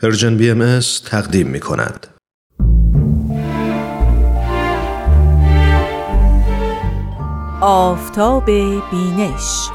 [0.00, 2.06] Persian BMS تقدیم می کند.
[7.60, 8.44] آفتاب
[8.90, 9.68] بینش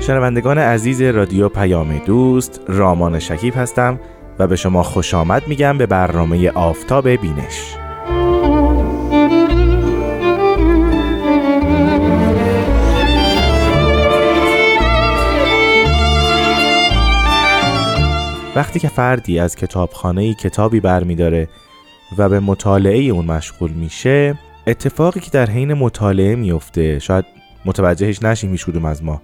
[0.00, 4.00] شنوندگان عزیز رادیو پیام دوست رامان شکیب هستم
[4.38, 7.76] و به شما خوش آمد میگم به برنامه آفتاب بینش
[18.56, 21.48] وقتی که فردی از کتابخانه کتابی برمیداره
[22.18, 27.24] و به مطالعه اون مشغول میشه اتفاقی که در حین مطالعه میفته شاید
[27.64, 29.22] متوجهش نشیم هیچ کدوم از ما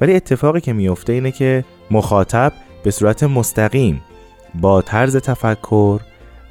[0.00, 2.52] ولی اتفاقی که میفته اینه که مخاطب
[2.84, 4.02] به صورت مستقیم
[4.54, 6.00] با طرز تفکر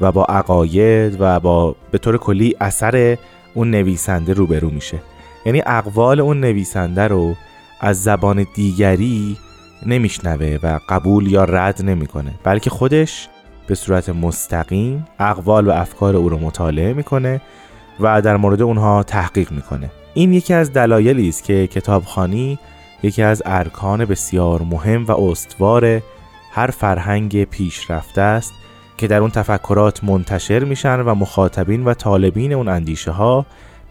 [0.02, 3.18] و با عقاید و با به طور کلی اثر
[3.54, 4.99] اون نویسنده روبرو میشه.
[5.46, 7.35] یعنی اقوال اون نویسنده رو
[7.80, 9.38] از زبان دیگری
[9.85, 13.27] نمیشنوه و قبول یا رد نمی‌کنه بلکه خودش
[13.67, 17.41] به صورت مستقیم اقوال و افکار او رو مطالعه می‌کنه
[17.99, 19.91] و در مورد اونها تحقیق می‌کنه.
[20.13, 22.59] این یکی از دلایلی است که کتابخانی
[23.03, 26.01] یکی از ارکان بسیار مهم و استوار
[26.51, 28.53] هر فرهنگ پیشرفته است
[28.97, 33.45] که در اون تفکرات منتشر میشن و مخاطبین و طالبین اون اندیشه ها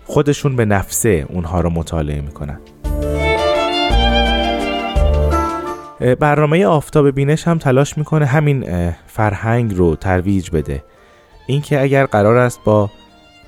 [0.04, 2.58] خودشون به نفسه اونها رو مطالعه می‌کنن.
[6.20, 10.83] برنامه آفتاب بینش هم تلاش می‌کنه همین فرهنگ رو ترویج بده.
[11.47, 12.91] اینکه اگر قرار است با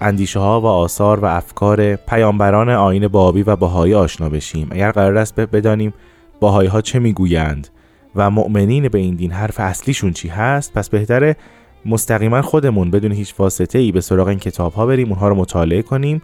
[0.01, 4.69] اندیشه ها و آثار و افکار پیامبران آین بابی و باهایی آشنا بشیم.
[4.71, 5.95] اگر قرار است بدانیم
[6.41, 7.69] باهایی ها چه می‌گویند
[8.17, 11.37] و مؤمنین به این دین حرف اصلیشون چی هست پس بهتره
[11.87, 15.83] مستقیما خودمون بدون هیچ واسطه ای به سراغ این کتاب ها بریم اونها رو مطالعه
[15.83, 16.23] کنیم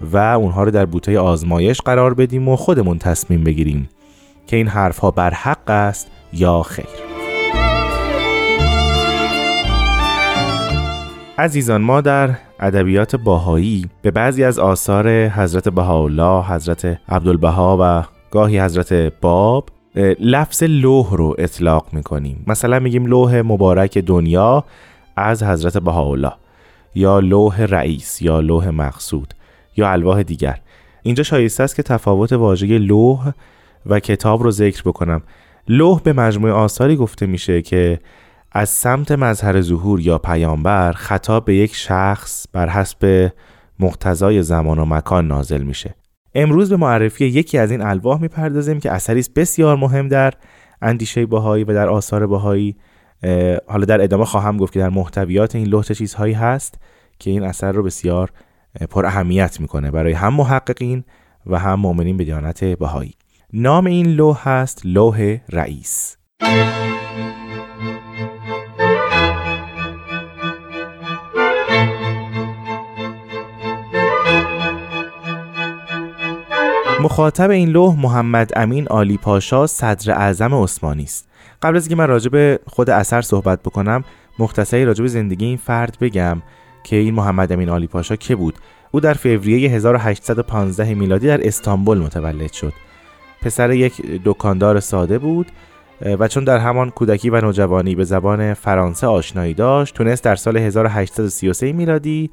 [0.00, 3.88] و اونها رو در بوته آزمایش قرار بدیم و خودمون تصمیم بگیریم.
[4.50, 6.86] که این حرف ها بر حق است یا خیر.
[11.38, 18.60] عزیزان ما در ادبیات باهایی به بعضی از آثار حضرت بهاءالله، حضرت عبدالبها و گاهی
[18.60, 19.68] حضرت باب
[20.20, 22.44] لفظ لوح رو اطلاق می‌کنیم.
[22.46, 24.64] مثلا میگیم لوح مبارک دنیا
[25.16, 26.32] از حضرت بهاءالله
[26.94, 29.34] یا لوح رئیس یا لوح مقصود
[29.76, 30.58] یا الواح دیگر.
[31.02, 33.32] اینجا شایسته است که تفاوت واژه لوح
[33.86, 35.22] و کتاب رو ذکر بکنم.
[35.68, 37.98] لوح به مجموعه آثاری گفته میشه که
[38.52, 43.32] از سمت مظهر ظهور یا پیامبر خطاب به یک شخص بر حسب
[43.80, 45.94] مقتضای زمان و مکان نازل میشه.
[46.34, 50.32] امروز به معرفی یکی از این الواح می‌پردازیم که اثری است بسیار مهم در
[50.82, 52.76] اندیشه باهایی و در آثار باهایی
[53.66, 56.74] حالا در ادامه خواهم گفت که در محتویات این لوح چه چیزهایی هست
[57.18, 58.30] که این اثر رو بسیار
[58.90, 61.04] پر اهمیت می‌کنه برای هم محققین
[61.46, 63.14] و هم مؤمنین به دیانت بهایی.
[63.52, 66.16] نام این لوح هست لوح رئیس.
[77.00, 81.28] مخاطب این لوح محمد امین آلی پاشا صدر اعظم عثمانی است.
[81.62, 84.04] قبل از اینکه من راجع به خود اثر صحبت بکنم
[84.38, 86.42] مختصری راجع به زندگی این فرد بگم
[86.84, 88.54] که این محمد امین آلی پاشا که بود.
[88.90, 92.72] او در فوریه 1815 میلادی در استانبول متولد شد.
[93.42, 95.46] پسر یک دکاندار ساده بود
[96.18, 100.56] و چون در همان کودکی و نوجوانی به زبان فرانسه آشنایی داشت تونست در سال
[100.56, 102.30] 1833 میلادی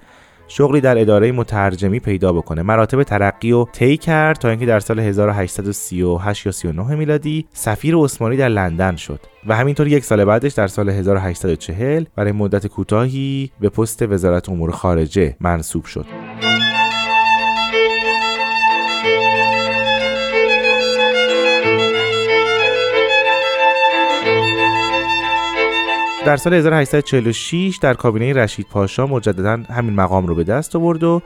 [0.48, 2.62] شغلی در اداره مترجمی پیدا بکنه.
[2.62, 8.38] مراتب ترقی و طی کرد تا اینکه در سال 1838 یا 39 میلادی سفیر عثمانی
[8.38, 13.70] در لندن شد و همینطور یک سال بعدش در سال 1840 برای مدت کوتاهی به
[13.70, 16.27] پست وزارت امور خارجه منصوب شد.
[26.28, 31.22] در سال 1846 در کابینه رشید پاشا مجددا همین مقام رو به دست آورد و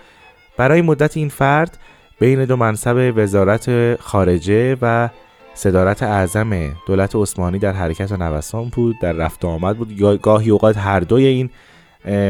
[0.57, 1.77] برای مدت این فرد
[2.19, 5.09] بین دو منصب وزارت خارجه و
[5.53, 10.19] صدارت اعظم دولت عثمانی در حرکت و نوسان بود در رفت آمد بود.
[10.21, 11.49] گاهی اوقات هر دوی این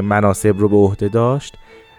[0.02, 1.58] مناسب رو به عهده داشت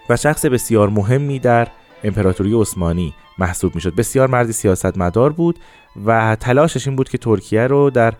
[0.08, 1.68] و شخص بسیار مهمی در
[2.04, 3.94] امپراتوری عثمانی محسوب می‌شد.
[3.94, 5.58] بسیار مردی سیاستمدار بود
[6.06, 8.14] و تلاشش این بود که ترکیه رو در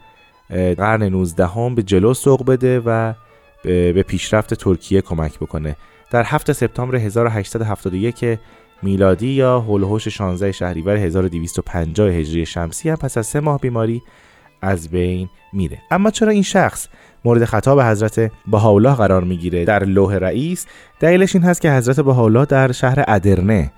[0.50, 3.12] قرن 19 هم به جلو سوق بده و
[3.64, 5.76] به پیشرفت ترکیه کمک بکنه.
[6.10, 8.38] در 7 سپتامبر 1871
[8.82, 14.02] میلادی یا هولوهوش 16 شهریور 1250 هجری شمسی هم پس از سه ماه بیماری
[14.62, 15.78] از بین میره.
[15.90, 16.88] اما چرا این شخص
[17.24, 20.66] مورد خطاب حضرت بهاءالله قرار می‌گیره؟ در لوح رئیس
[21.00, 23.72] دلیلش این هست که حضرت بهاءالله در شهر ادرنه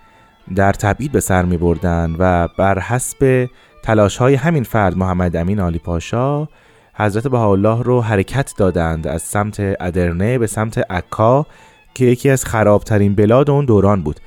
[0.54, 3.48] در تبعید به سر می بردن و بر حسب
[3.84, 6.48] تلاش های همین فرد محمد امین آلی پاشا
[6.94, 11.46] حضرت بهاءالله رو حرکت دادند از سمت ادرنه به سمت عکا
[11.94, 14.20] که یکی از خرابترین بلاد اون دوران بود.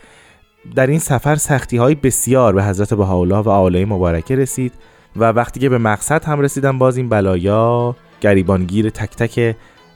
[0.76, 4.74] در این سفر سختی های بسیار به حضرت بهاءالله و آله مبارکه رسید
[5.16, 9.56] و وقتی که به مقصد هم رسیدن باز این بلایا گریبانگیر تک تک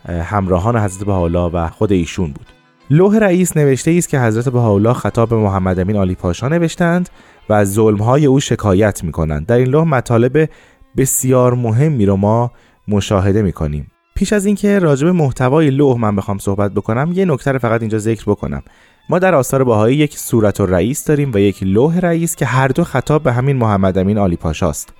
[0.09, 2.45] همراهان حضرت بهاءالله و خود ایشون بود.
[2.89, 7.09] لوح رئیس نوشته است که حضرت بهاءالله خطاب به محمد امین آلی پاشا نوشتند
[7.51, 10.49] و از ظلمهای او شکایت می کنند در این لوح مطالب
[10.97, 12.51] بسیار مهمی رو ما
[12.87, 17.57] مشاهده می کنیم پیش از اینکه راجب محتوای لوح من بخوام صحبت بکنم یه نکته
[17.57, 18.63] فقط اینجا ذکر بکنم.
[19.09, 22.67] ما در آثار باهایی یک صورت و رئیس داریم و یک لوح رئیس که هر
[22.67, 24.93] دو خطاب به همین محمد امین آلی پاشاست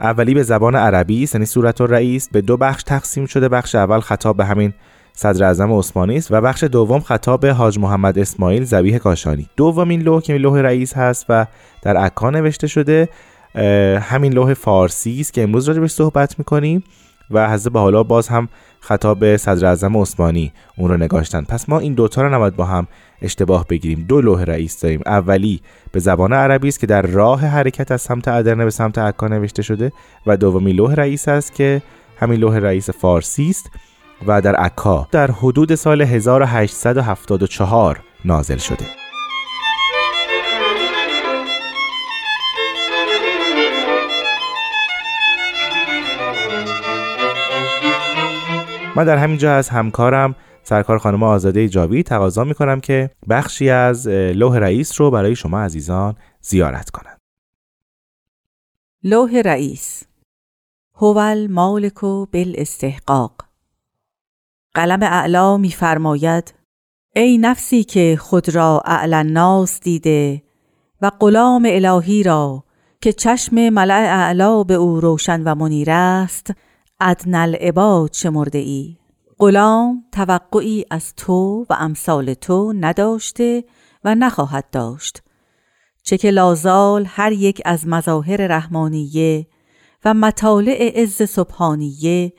[0.00, 3.48] اولی به زبان عربی یعنی صورت و رئیس به دو بخش تقسیم شده.
[3.48, 4.74] بخش اول خطاب به همین
[5.20, 9.46] صدر اعظم عثمانی است و بخش دوم خطاب به حاج محمد اسماعیل زبیح کاشانی.
[9.56, 11.46] دومین لوح که لوح رئیس هست و
[11.82, 13.08] در عکا نوشته شده
[14.00, 16.84] همین لوح فارسی است که امروز راجبش صحبت می‌کنیم
[17.30, 18.48] و حضرت حالا باز هم
[18.80, 21.44] خطاب به صدر اعظم عثمانی اون رو نگاشتن.
[21.44, 22.86] پس ما این دوتا رو نباید با هم
[23.22, 24.04] اشتباه بگیریم.
[24.08, 25.00] دو لوح رئیس داریم.
[25.06, 25.60] اولی
[25.92, 29.62] به زبان عربی است که در راه حرکت از سمت ادرنه به سمت عکا نوشته
[29.62, 29.92] شده
[30.26, 31.82] و دومی لوح رئیس است که
[32.16, 33.70] همین لوح رئیس فارسی است.
[34.26, 38.86] و در عکا در حدود سال 1874 نازل شده
[48.96, 53.70] من در همین جا از همکارم سرکار خانم آزاده جاوی تقاضا می کنم که بخشی
[53.70, 57.18] از لوح رئیس رو برای شما عزیزان زیارت کنند.
[59.04, 60.02] لوح رئیس
[60.94, 63.49] هو مالک و استحقاق
[64.74, 66.54] قلم اعلا میفرماید
[67.16, 70.42] ای نفسی که خود را اعلا ناس دیده
[71.02, 72.64] و غلام الهی را
[73.00, 76.52] که چشم ملع اعلا به او روشن و منیر است
[77.00, 78.96] ادن العباد شمرده ای.
[79.38, 83.64] غلام توقعی از تو و امثال تو نداشته
[84.04, 85.22] و نخواهد داشت
[86.02, 89.46] چه که لازال هر یک از مظاهر رحمانیه
[90.04, 92.32] و مطالع عز سبحانیه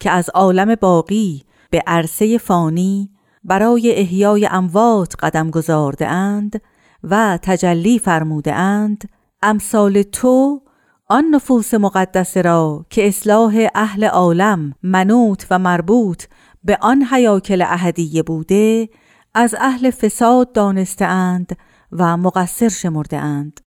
[0.00, 3.10] که از عالم باقی به عرصه فانی
[3.44, 6.62] برای احیای اموات قدم گذارده اند
[7.04, 9.10] و تجلی فرموده اند
[9.42, 10.62] امثال تو
[11.08, 16.24] آن نفوس مقدسه را که اصلاح اهل عالم منوط و مربوط
[16.64, 18.88] به آن هیاکل احدیه بوده
[19.34, 21.56] از اهل فساد دانسته اند
[21.92, 23.60] و مقصر شمرده اند.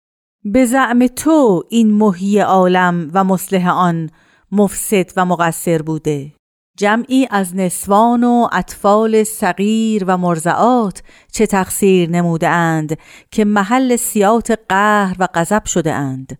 [0.44, 4.10] به زعم تو این محیی عالم و مصلح آن
[4.52, 6.34] مفسد و مقصر بوده.
[6.78, 12.98] جمعی از نسوان و اطفال صغیر و مرضعات چه تقصیر نموده اند
[13.32, 16.38] که محل سیاط قهر و غضب شده اند.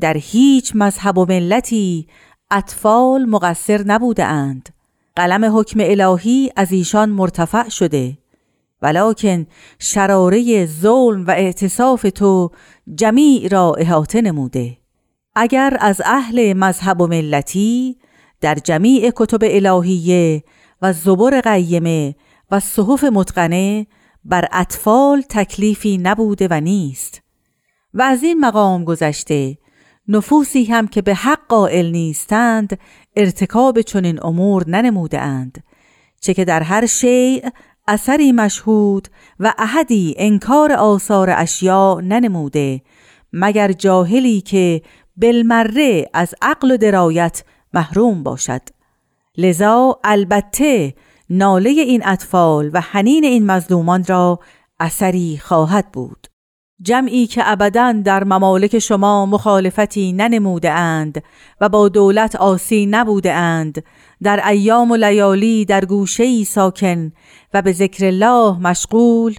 [0.00, 2.06] در هیچ مذهب و ملتی
[2.50, 4.68] اطفال مقصر نبوده اند.
[5.16, 8.18] قلم حکم الهی از ایشان مرتفع شده.
[8.82, 9.46] ولکن
[9.78, 12.50] شراره ظلم و اعتصاف تو
[12.94, 14.76] جمیع را احاطه نموده.
[15.34, 17.96] اگر از اهل مذهب و ملتی
[18.42, 20.44] در جمیع کتب الهیه
[20.82, 22.14] و زبر قیمه
[22.50, 23.86] و صحف متقنه
[24.24, 27.22] بر اطفال تکلیفی نبوده و نیست.
[27.94, 29.58] و از این مقام گذشته
[30.08, 32.78] نفوسی هم که به حق قائل نیستند
[33.16, 35.64] ارتکاب چنین امور ننموده اند
[36.20, 37.50] چه که در هر شیء
[37.88, 39.08] اثری مشهود
[39.40, 42.82] و احدی انکار آثار اشیاء ننموده
[43.32, 44.82] مگر جاهلی که
[45.16, 47.44] بالمره از عقل و درایت
[47.74, 48.62] محروم باشد.
[49.38, 50.94] لذا البته
[51.30, 54.40] ناله این اطفال و حنین این مظلومان را
[54.80, 56.26] اثری خواهد بود.
[56.82, 61.22] جمعی که ابدا در ممالک شما مخالفتی ننموده اند
[61.60, 63.82] و با دولت آسی نبوده اند
[64.22, 67.12] در ایام و لیالی در گوشه ساکن
[67.54, 69.34] و به ذکر الله مشغول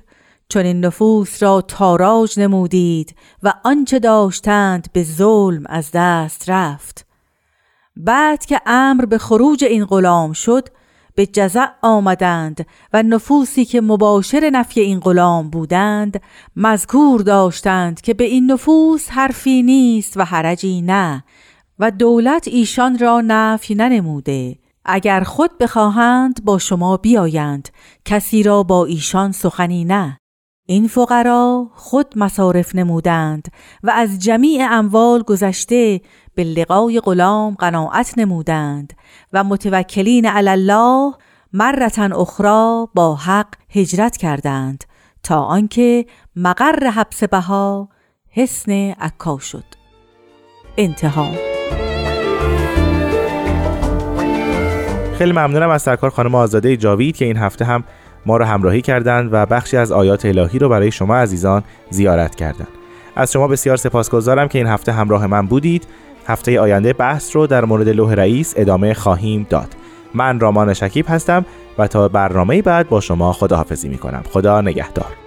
[0.49, 7.02] چون این نفوس را تاراج نمودید و آنچه داشتند به ظلم از دست رفت.
[7.95, 10.67] بعد که امر به خروج این غلام شد
[11.15, 16.21] به جزع آمدند و نفوسی که مباشر نفی این غلام بودند
[16.55, 21.23] مذکور داشتند که به این نفوس حرفی نیست و حرجی نه
[21.79, 24.55] و دولت ایشان را نفی ننموده.
[24.85, 27.69] اگر خود بخواهند با شما بیایند.
[28.05, 30.17] کسی را با ایشان سخنی نه.
[30.67, 33.47] این فقرا خود مصارف نمودند
[33.83, 36.01] و از جمیع اموال گذشته
[36.35, 38.93] به لقای غلام قناعت نمودند
[39.33, 41.13] و متوکلین علی الله
[41.53, 44.83] مرتا اخرى با حق هجرت کردند
[45.23, 47.89] تا آنکه مقر حبس بها
[48.29, 49.63] حسن عکا شد
[50.77, 51.27] انتها
[55.17, 57.83] خیلی ممنونم از سرکار خانم آزاده جاوید که این هفته هم
[58.25, 62.67] ما رو همراهی کردند و بخشی از آیات الهی رو برای شما عزیزان زیارت کردند.
[63.15, 65.87] از شما بسیار سپاسگزارم که این هفته همراه من بودید.
[66.27, 69.67] هفته آینده بحث رو در مورد لوح رئیس ادامه خواهیم داد.
[70.13, 71.45] من رامان شکیب هستم
[71.77, 74.23] و تا برنامه بعد با شما خداحافظی می کنم.
[74.31, 75.22] خدا نگهدار.